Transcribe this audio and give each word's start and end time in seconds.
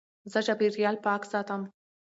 زه 0.31 0.39
چاپېریال 0.45 0.95
پاک 1.05 1.21
ساتم. 1.31 1.61